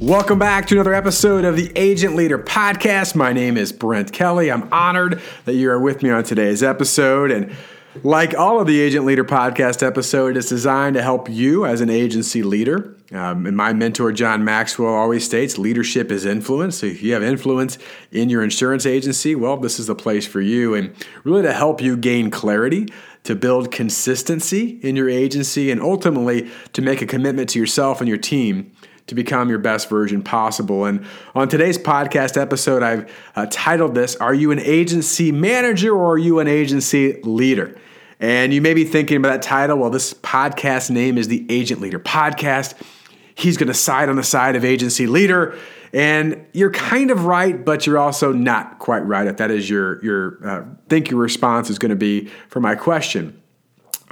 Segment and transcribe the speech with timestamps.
[0.00, 3.16] Welcome back to another episode of the Agent Leader Podcast.
[3.16, 4.48] My name is Brent Kelly.
[4.48, 7.32] I'm honored that you are with me on today's episode.
[7.32, 7.52] And
[8.04, 11.90] like all of the Agent Leader Podcast episode, it's designed to help you as an
[11.90, 12.96] agency leader.
[13.10, 16.78] Um, and my mentor, John Maxwell, always states leadership is influence.
[16.78, 17.76] So if you have influence
[18.12, 20.74] in your insurance agency, well, this is the place for you.
[20.74, 20.94] And
[21.24, 22.86] really to help you gain clarity
[23.24, 28.06] to build consistency in your agency and ultimately to make a commitment to yourself and
[28.08, 28.70] your team
[29.08, 30.84] to become your best version possible.
[30.84, 31.04] And
[31.34, 36.18] on today's podcast episode, I've uh, titled this Are you an agency manager or are
[36.18, 37.78] you an agency leader?
[38.20, 39.78] And you may be thinking about that title.
[39.78, 42.74] Well, this podcast name is the Agent Leader Podcast.
[43.34, 45.56] He's going to side on the side of agency leader.
[45.92, 50.04] And you're kind of right, but you're also not quite right if that is your,
[50.04, 53.40] your uh, think your response is going to be for my question.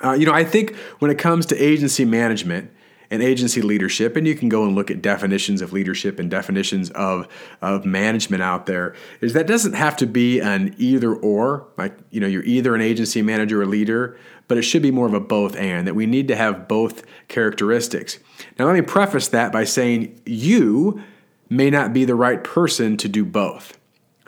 [0.02, 2.70] Uh, you know, I think when it comes to agency management,
[3.10, 6.90] and agency leadership, and you can go and look at definitions of leadership and definitions
[6.90, 7.28] of,
[7.62, 12.20] of management out there, is that doesn't have to be an either or, like, you
[12.20, 15.20] know, you're either an agency manager or leader, but it should be more of a
[15.20, 18.18] both and, that we need to have both characteristics.
[18.58, 21.02] Now, let me preface that by saying you
[21.48, 23.78] may not be the right person to do both.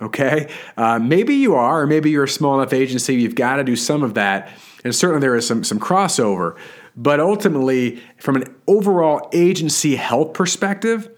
[0.00, 0.48] Okay?
[0.77, 3.74] Uh, maybe you are, or maybe you're a small enough agency, you've got to do
[3.74, 4.50] some of that.
[4.84, 6.56] And certainly there is some, some crossover.
[6.98, 11.08] But ultimately, from an overall agency health perspective,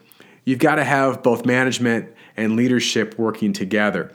[0.44, 4.12] you've got to have both management and leadership working together.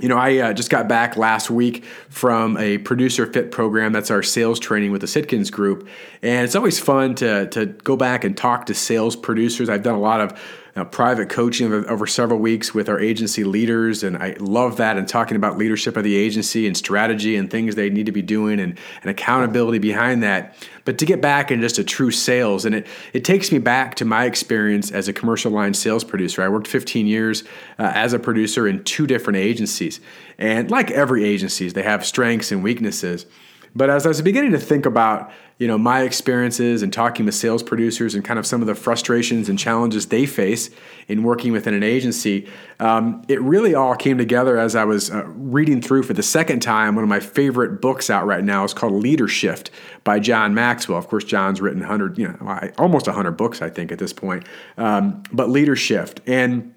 [0.00, 3.92] You know, I uh, just got back last week from a producer fit program.
[3.92, 5.86] That's our sales training with the Sitkins group.
[6.20, 9.68] And it's always fun to, to go back and talk to sales producers.
[9.68, 10.32] I've done a lot of
[10.74, 15.06] uh, private coaching over, several weeks with our agency leaders, and I love that and
[15.06, 18.58] talking about leadership of the agency and strategy and things they need to be doing
[18.58, 20.56] and, and accountability behind that.
[20.84, 23.94] But to get back into just a true sales, and it, it takes me back
[23.96, 26.42] to my experience as a commercial line sales producer.
[26.42, 27.42] I worked 15 years
[27.78, 30.00] uh, as a producer in two different agencies.
[30.38, 33.26] And like every agencies, they have strengths and weaknesses.
[33.74, 37.34] But as I was beginning to think about, you know, my experiences and talking with
[37.34, 40.70] sales producers and kind of some of the frustrations and challenges they face
[41.08, 42.48] in working within an agency,
[42.80, 46.60] um, it really all came together as I was uh, reading through for the second
[46.60, 46.96] time.
[46.96, 49.70] One of my favorite books out right now is called Leadershift
[50.04, 50.98] by John Maxwell.
[50.98, 54.44] Of course, John's written hundred, you know, almost hundred books, I think, at this point.
[54.76, 56.74] Um, but Leadershift and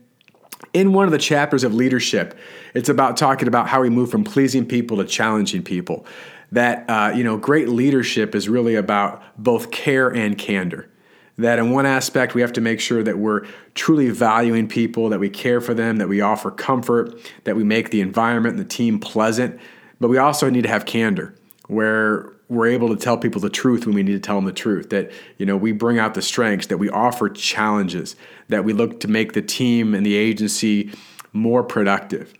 [0.75, 2.34] in one of the chapters of Leadershift,
[2.74, 6.06] it's about talking about how we move from pleasing people to challenging people.
[6.52, 10.90] That uh, you know great leadership is really about both care and candor.
[11.38, 15.19] That in one aspect we have to make sure that we're truly valuing people that
[15.19, 18.69] we care for them that we offer comfort that we make the environment and the
[18.69, 19.59] team pleasant.
[20.02, 21.34] But we also need to have candor
[21.68, 24.53] where we're able to tell people the truth when we need to tell them the
[24.53, 28.16] truth that you know we bring out the strengths that we offer challenges
[28.50, 30.91] that we look to make the team and the agency
[31.33, 32.33] more productive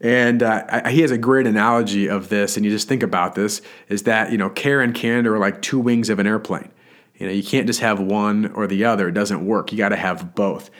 [0.00, 3.34] and uh, I, he has a great analogy of this, and you just think about
[3.34, 6.70] this: is that you know care and candor are like two wings of an airplane.
[7.16, 9.72] You know, you can't just have one or the other; it doesn't work.
[9.72, 10.70] You got to have both.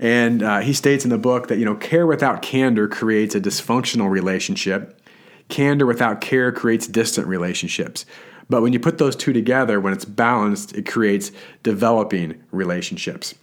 [0.00, 3.40] And uh, he states in the book that you know care without candor creates a
[3.40, 4.97] dysfunctional relationship.
[5.48, 8.04] Candor without care creates distant relationships.
[8.50, 11.32] But when you put those two together, when it's balanced, it creates
[11.62, 13.34] developing relationships.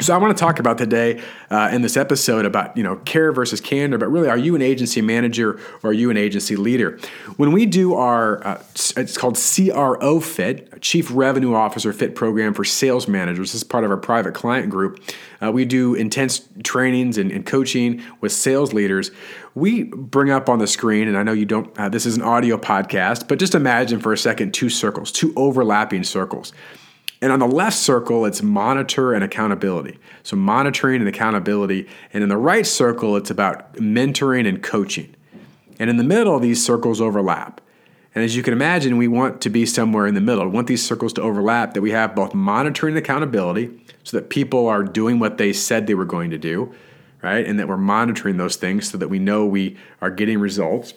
[0.00, 1.20] So I want to talk about today
[1.50, 4.62] uh, in this episode about you know care versus candor, but really, are you an
[4.62, 7.00] agency manager or are you an agency leader?
[7.36, 8.62] When we do our, uh,
[8.96, 13.50] it's called CRO Fit, Chief Revenue Officer Fit program for sales managers.
[13.50, 15.02] This is part of our private client group.
[15.42, 19.10] Uh, we do intense trainings and, and, coaching with sales leaders.
[19.56, 21.76] We bring up on the screen, and I know you don't.
[21.76, 25.32] Uh, this is an audio podcast, but just imagine for a second two circles, two
[25.34, 26.52] overlapping circles.
[27.20, 29.98] And on the left circle, it's monitor and accountability.
[30.22, 31.88] So, monitoring and accountability.
[32.12, 35.14] And in the right circle, it's about mentoring and coaching.
[35.80, 37.60] And in the middle, these circles overlap.
[38.14, 40.44] And as you can imagine, we want to be somewhere in the middle.
[40.44, 43.70] We want these circles to overlap, that we have both monitoring and accountability
[44.02, 46.74] so that people are doing what they said they were going to do,
[47.22, 47.46] right?
[47.46, 50.94] And that we're monitoring those things so that we know we are getting results.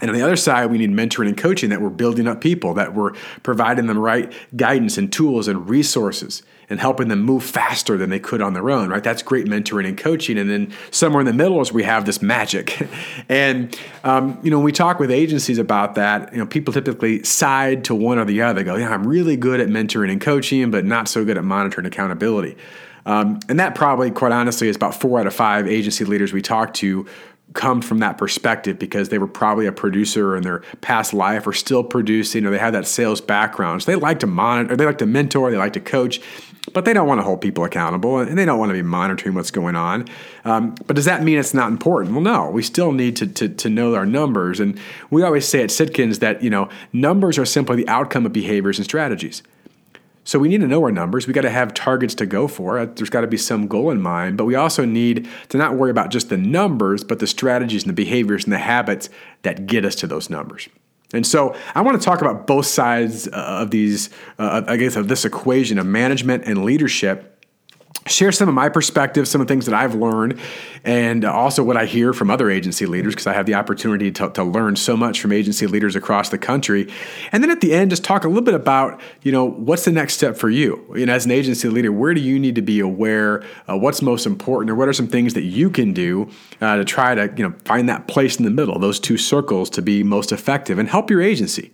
[0.00, 2.74] And on the other side, we need mentoring and coaching that we're building up people,
[2.74, 3.12] that we're
[3.42, 8.18] providing them right guidance and tools and resources and helping them move faster than they
[8.18, 9.02] could on their own, right?
[9.02, 10.36] That's great mentoring and coaching.
[10.36, 12.86] And then somewhere in the middle is we have this magic.
[13.28, 17.22] and, um, you know, when we talk with agencies about that, you know, people typically
[17.22, 18.58] side to one or the other.
[18.60, 21.44] They go, yeah, I'm really good at mentoring and coaching, but not so good at
[21.44, 22.56] monitoring accountability.
[23.06, 26.42] Um, and that probably, quite honestly, is about four out of five agency leaders we
[26.42, 27.06] talk to
[27.54, 31.52] come from that perspective because they were probably a producer in their past life or
[31.52, 33.82] still producing or they have that sales background.
[33.82, 36.20] So they like to monitor, they like to mentor, they like to coach,
[36.72, 39.34] but they don't want to hold people accountable and they don't want to be monitoring
[39.34, 40.06] what's going on.
[40.44, 42.14] Um, but does that mean it's not important?
[42.14, 44.60] Well, no, we still need to, to, to know our numbers.
[44.60, 44.78] And
[45.10, 48.78] we always say at Sitkins that, you know, numbers are simply the outcome of behaviors
[48.78, 49.42] and strategies.
[50.26, 51.28] So we need to know our numbers.
[51.28, 52.84] We got to have targets to go for.
[52.84, 55.92] There's got to be some goal in mind, but we also need to not worry
[55.92, 59.08] about just the numbers, but the strategies and the behaviors and the habits
[59.42, 60.68] that get us to those numbers.
[61.12, 65.06] And so I want to talk about both sides of these, uh, I guess, of
[65.06, 67.35] this equation of management and leadership
[68.06, 70.38] share some of my perspectives, some of the things that I've learned,
[70.84, 74.30] and also what I hear from other agency leaders because I have the opportunity to,
[74.30, 76.88] to, learn so much from agency leaders across the country.
[77.32, 79.90] And then at the end, just talk a little bit about, you know, what's the
[79.90, 80.86] next step for you?
[80.94, 83.42] Know, as an agency leader, where do you need to be aware?
[83.68, 86.30] Uh, what's most important, or what are some things that you can do
[86.60, 89.68] uh, to try to, you know, find that place in the middle, those two circles,
[89.70, 91.72] to be most effective and help your agency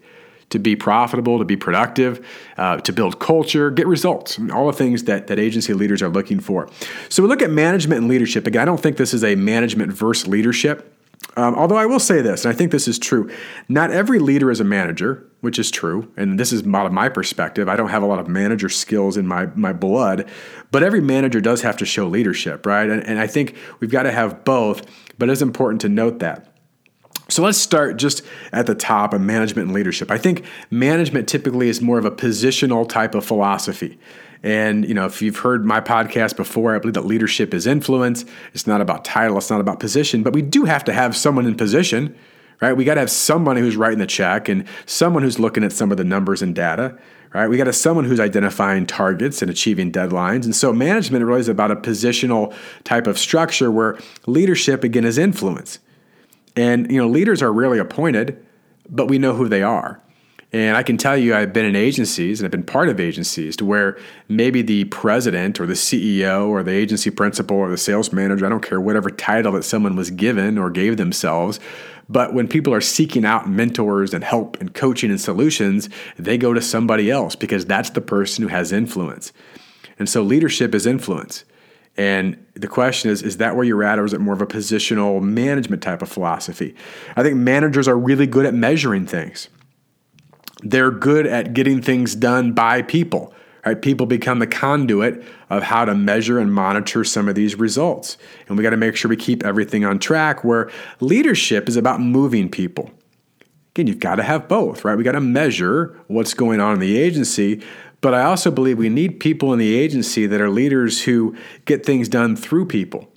[0.52, 2.24] to be profitable, to be productive,
[2.56, 6.40] uh, to build culture, get results, all the things that, that agency leaders are looking
[6.40, 6.68] for.
[7.08, 8.46] So we look at management and leadership.
[8.46, 10.88] Again, I don't think this is a management versus leadership.
[11.36, 13.30] Um, although I will say this, and I think this is true,
[13.68, 17.08] not every leader is a manager, which is true, and this is out of my
[17.08, 17.68] perspective.
[17.68, 20.28] I don't have a lot of manager skills in my my blood,
[20.70, 22.90] but every manager does have to show leadership, right?
[22.90, 24.82] And, and I think we've got to have both,
[25.16, 26.51] but it's important to note that.
[27.28, 28.22] So let's start just
[28.52, 30.10] at the top of management and leadership.
[30.10, 33.98] I think management typically is more of a positional type of philosophy.
[34.42, 38.24] And you know, if you've heard my podcast before, I believe that leadership is influence.
[38.54, 41.46] It's not about title, it's not about position, but we do have to have someone
[41.46, 42.16] in position,
[42.60, 42.72] right?
[42.72, 45.90] We got to have somebody who's writing the check and someone who's looking at some
[45.92, 46.98] of the numbers and data,
[47.32, 47.48] right?
[47.48, 50.44] We got to someone who's identifying targets and achieving deadlines.
[50.44, 52.52] And so management really is about a positional
[52.84, 55.78] type of structure where leadership again is influence.
[56.56, 58.44] And you know, leaders are rarely appointed,
[58.88, 60.02] but we know who they are.
[60.54, 63.56] And I can tell you, I've been in agencies and I've been part of agencies
[63.56, 68.12] to where maybe the president or the CEO or the agency principal or the sales
[68.12, 71.58] manager, I don't care, whatever title that someone was given or gave themselves.
[72.06, 75.88] But when people are seeking out mentors and help and coaching and solutions,
[76.18, 79.32] they go to somebody else because that's the person who has influence.
[79.98, 81.44] And so leadership is influence.
[81.96, 84.46] And the question is, is that where you're at, or is it more of a
[84.46, 86.74] positional management type of philosophy?
[87.16, 89.48] I think managers are really good at measuring things.
[90.62, 93.34] They're good at getting things done by people.
[93.64, 93.80] Right?
[93.80, 98.18] People become the conduit of how to measure and monitor some of these results.
[98.48, 102.00] And we got to make sure we keep everything on track where leadership is about
[102.00, 102.90] moving people.
[103.70, 104.98] Again, you've got to have both, right?
[104.98, 107.62] We got to measure what's going on in the agency,
[108.02, 111.34] but I also believe we need people in the agency that are leaders who
[111.64, 113.08] get things done through people,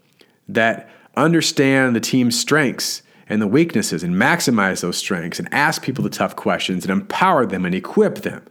[0.48, 0.88] that
[1.18, 6.10] understand the team's strengths and the weaknesses and maximize those strengths and ask people the
[6.10, 8.46] tough questions and empower them and equip them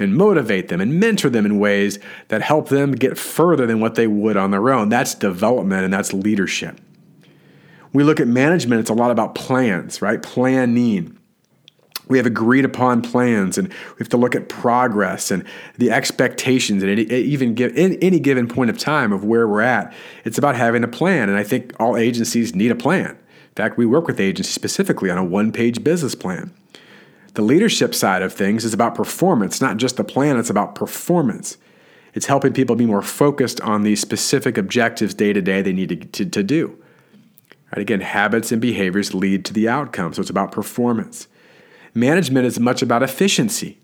[0.00, 3.94] and motivate them and mentor them in ways that help them get further than what
[3.94, 4.88] they would on their own.
[4.88, 6.80] That's development and that's leadership.
[7.92, 10.20] We look at management, it's a lot about plans, right?
[10.20, 11.17] Planning
[12.08, 15.44] we have agreed upon plans and we have to look at progress and
[15.76, 19.92] the expectations and even give in any given point of time of where we're at.
[20.24, 23.10] It's about having a plan and i think all agencies need a plan.
[23.10, 26.52] In fact we work with agencies specifically on a one-page business plan.
[27.34, 31.58] The leadership side of things is about performance not just the plan it's about performance.
[32.14, 35.90] It's helping people be more focused on the specific objectives day to day they need
[35.90, 36.82] to, to, to do.
[37.70, 41.28] Right again habits and behaviors lead to the outcome so it's about performance
[41.94, 43.78] Management is much about efficiency,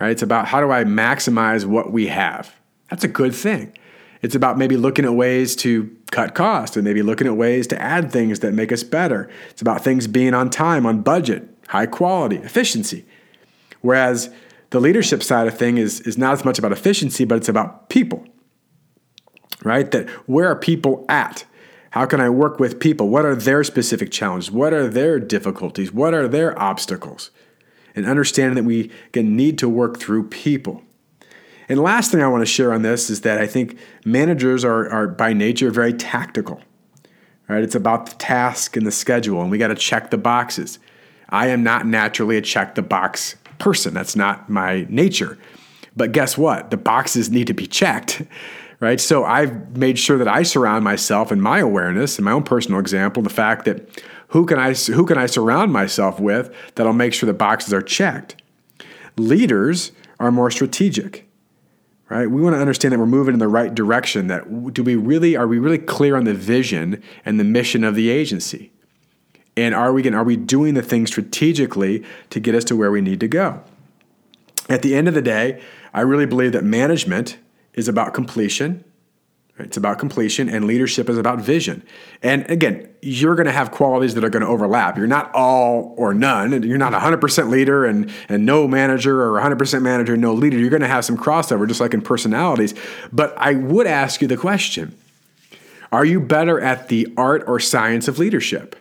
[0.00, 0.10] right?
[0.10, 2.54] It's about how do I maximize what we have.
[2.90, 3.76] That's a good thing.
[4.22, 7.80] It's about maybe looking at ways to cut costs and maybe looking at ways to
[7.80, 9.28] add things that make us better.
[9.50, 13.04] It's about things being on time, on budget, high quality, efficiency.
[13.82, 14.30] Whereas
[14.70, 17.88] the leadership side of thing is, is not as much about efficiency, but it's about
[17.88, 18.26] people,
[19.62, 19.90] right?
[19.90, 21.44] That where are people at?
[21.96, 23.08] How can I work with people?
[23.08, 24.50] What are their specific challenges?
[24.50, 25.90] What are their difficulties?
[25.90, 27.30] What are their obstacles?
[27.94, 30.82] And understanding that we can need to work through people.
[31.70, 34.86] And last thing I want to share on this is that I think managers are,
[34.90, 36.60] are by nature very tactical.
[37.48, 37.64] Right?
[37.64, 40.78] It's about the task and the schedule, and we got to check the boxes.
[41.30, 43.94] I am not naturally a check the box person.
[43.94, 45.38] That's not my nature.
[45.96, 46.70] But guess what?
[46.70, 48.20] The boxes need to be checked
[48.80, 49.00] right?
[49.00, 52.80] So I've made sure that I surround myself in my awareness, and my own personal
[52.80, 53.88] example, the fact that
[54.28, 57.82] who can I who can I surround myself with that'll make sure the boxes are
[57.82, 58.42] checked.
[59.16, 61.28] Leaders are more strategic,
[62.08, 62.30] right?
[62.30, 64.26] We want to understand that we're moving in the right direction.
[64.26, 67.94] That do we really are we really clear on the vision and the mission of
[67.94, 68.72] the agency?
[69.56, 73.00] And are we are we doing the things strategically to get us to where we
[73.00, 73.62] need to go?
[74.68, 75.62] At the end of the day,
[75.94, 77.38] I really believe that management
[77.76, 78.84] is about completion.
[79.58, 81.82] It's about completion, and leadership is about vision.
[82.22, 84.98] And again, you're going to have qualities that are going to overlap.
[84.98, 86.62] You're not all or none.
[86.62, 90.58] You're not 100% leader and, and no manager or 100% manager, no leader.
[90.58, 92.74] You're going to have some crossover, just like in personalities.
[93.12, 94.94] But I would ask you the question
[95.90, 98.76] Are you better at the art or science of leadership?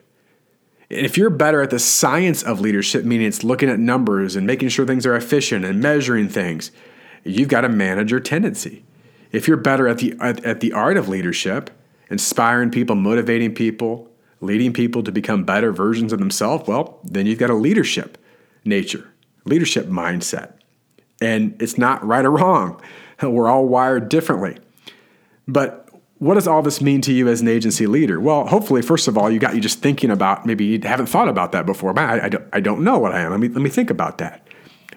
[0.90, 4.70] If you're better at the science of leadership, meaning it's looking at numbers and making
[4.70, 6.72] sure things are efficient and measuring things,
[7.26, 8.86] you've got a manager tendency.
[9.32, 11.70] If you're better at the at, at the art of leadership,
[12.10, 17.40] inspiring people, motivating people, leading people to become better versions of themselves, well, then you've
[17.40, 18.18] got a leadership
[18.64, 19.12] nature,
[19.46, 20.54] leadership mindset.
[21.22, 22.82] And it's not right or wrong.
[23.22, 24.58] We're all wired differently.
[25.48, 28.20] But what does all this mean to you as an agency leader?
[28.20, 31.28] Well, hopefully, first of all, you got you just thinking about maybe you haven't thought
[31.28, 31.98] about that before.
[31.98, 33.32] I, I, don't, I don't know what I am.
[33.32, 34.48] Let me, let me think about that.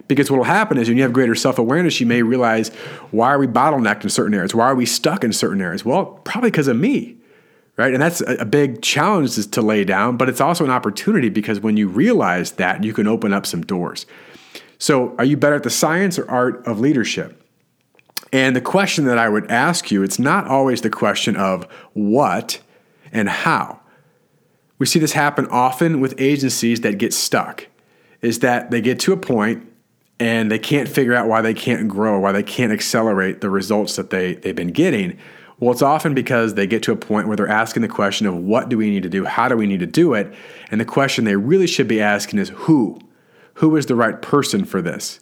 [0.09, 2.71] Because what will happen is when you have greater self awareness, you may realize
[3.11, 4.55] why are we bottlenecked in certain areas?
[4.55, 5.85] Why are we stuck in certain areas?
[5.85, 7.17] Well, probably because of me.
[7.77, 7.93] Right.
[7.93, 11.77] And that's a, big challenge to lay down, but it's also an opportunity because when
[11.77, 14.05] you realize that, you can open up some doors.
[14.79, 17.41] So, are you better at the science or art of leadership?
[18.33, 22.61] And the question that I would ask you, it's not always the question of what
[23.13, 23.79] and how.
[24.79, 27.69] We see this happen often with agencies that get stuck,
[28.23, 29.68] is that they get to a point
[30.21, 33.97] and they can't figure out why they can't grow, why they can't accelerate the results
[33.97, 35.19] that they, they've been getting.
[35.61, 38.37] Well, it's often because they get to a point where they're asking the question of
[38.37, 39.25] what do we need to do?
[39.25, 40.33] How do we need to do it?
[40.71, 43.01] And the question they really should be asking is who?
[43.55, 45.21] Who is the right person for this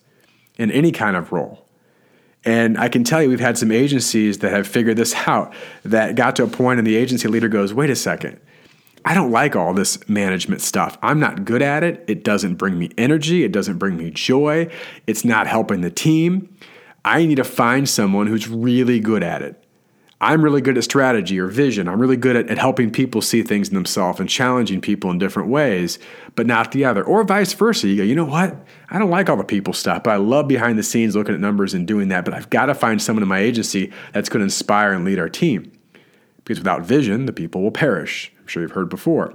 [0.59, 1.67] in any kind of role?
[2.45, 5.53] And I can tell you, we've had some agencies that have figured this out
[5.85, 8.38] that got to a point and the agency leader goes, wait a second,
[9.06, 10.98] I don't like all this management stuff.
[11.00, 12.04] I'm not good at it.
[12.08, 13.44] It doesn't bring me energy.
[13.44, 14.68] It doesn't bring me joy.
[15.06, 16.52] It's not helping the team.
[17.04, 19.62] I need to find someone who's really good at it.
[20.20, 21.86] I'm really good at strategy or vision.
[21.86, 25.18] I'm really good at, at helping people see things in themselves and challenging people in
[25.18, 26.00] different ways,
[26.34, 27.04] but not the other.
[27.04, 27.86] Or vice versa.
[27.86, 28.56] You go, you know what?
[28.90, 31.40] I don't like all the people stuff, but I love behind the scenes looking at
[31.40, 32.25] numbers and doing that.
[32.25, 35.20] But I've got to find someone in my agency that's going to inspire and lead
[35.20, 35.70] our team.
[36.47, 38.33] Because without vision, the people will perish.
[38.41, 39.35] I'm sure you've heard before.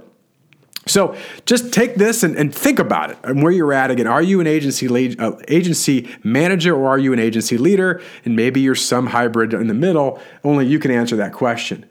[0.86, 1.16] So
[1.46, 4.08] just take this and, and, think about it and where you're at again.
[4.08, 8.02] Are you an agency uh, agency manager or are you an agency leader?
[8.24, 10.20] And maybe you're some hybrid in the middle.
[10.42, 11.86] Only you can answer that question.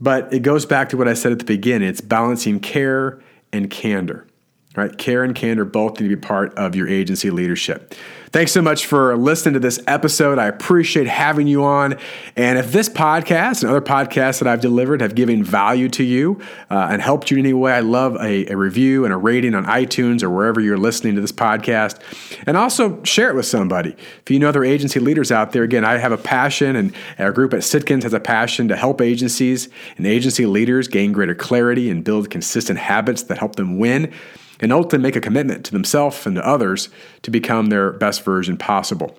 [0.00, 1.88] But it goes back to what I said at the beginning.
[1.88, 3.20] It's balancing care
[3.52, 4.27] and candor.
[4.76, 4.96] Right?
[4.96, 7.94] Care and candor both need to be part of your agency leadership.
[8.30, 10.38] Thanks so much for listening to this episode.
[10.38, 11.96] I appreciate having you on.
[12.36, 16.38] And if this podcast and other podcasts that I've delivered have given value to you
[16.70, 19.54] uh, and helped you in any way, I love a, a, review and a rating
[19.54, 22.00] on iTunes or wherever you're listening to this podcast.
[22.46, 23.96] And also share it with somebody.
[24.20, 27.32] If you know other agency leaders out there, again, I have a passion, and our
[27.32, 31.88] group at Sitkins has a passion to help agencies and agency leaders gain greater clarity
[31.88, 34.12] and build consistent habits that help them win
[34.60, 36.88] and ultimately make a commitment to themselves and to others
[37.22, 39.16] to become their best version possible.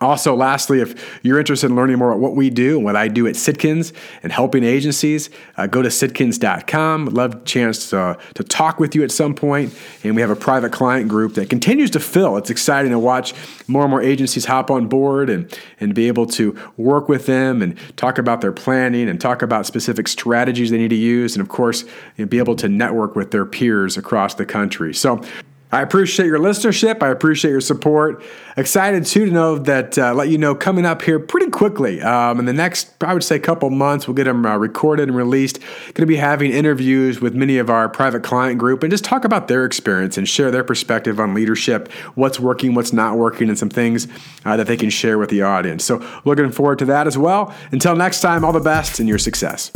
[0.00, 3.08] Also, lastly, if you're interested in learning more about what we do and what I
[3.08, 7.06] do at Sitkins and helping agencies, uh, go to sitkins.com.
[7.06, 9.74] Love chance to, uh, to talk with you at some point.
[10.04, 12.36] And we have a private client group that continues to fill.
[12.36, 13.34] It's exciting to watch
[13.66, 17.62] more and more agencies hop on board and, and be able to work with them
[17.62, 21.34] and talk about their planning and talk about specific strategies they need to use.
[21.34, 21.82] And of course,
[22.16, 24.94] you know, be able to network with their peers across the country.
[24.94, 25.22] So,
[25.70, 27.02] I appreciate your listenership.
[27.02, 28.22] I appreciate your support.
[28.56, 32.38] Excited too to know that uh, let you know coming up here pretty quickly um,
[32.38, 34.08] in the next, I would say, couple months.
[34.08, 35.60] We'll get them uh, recorded and released.
[35.60, 39.24] Going to be having interviews with many of our private client group and just talk
[39.24, 43.58] about their experience and share their perspective on leadership, what's working, what's not working, and
[43.58, 44.08] some things
[44.46, 45.84] uh, that they can share with the audience.
[45.84, 47.54] So looking forward to that as well.
[47.72, 49.70] Until next time, all the best and your success.